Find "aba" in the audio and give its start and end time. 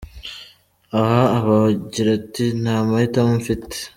1.37-1.55